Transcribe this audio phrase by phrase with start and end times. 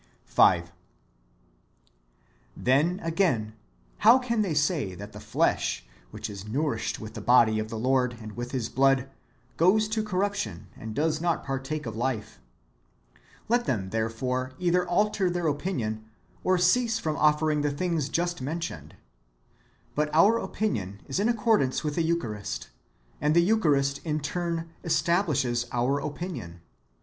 [0.01, 0.71] ^ 5.
[2.57, 3.53] Then, again,
[3.99, 7.77] how can they say that the flesh, which is nourished with the body of the
[7.77, 9.11] Lord and with His blood,
[9.57, 12.39] goes to corruption, and does not partake of life?
[13.47, 16.05] Let them, therefore, either alter their opinion,
[16.43, 18.93] or cease from offering the things just mentioned.^
[19.93, 22.69] But our opinion is in accordance with the Eucharist,
[23.21, 26.61] and the Eucharist in turn establishes our opinion.